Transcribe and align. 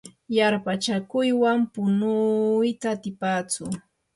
yarpachakuywan 0.37 1.59
punuyta 1.73 2.87
atipatsu. 2.95 3.63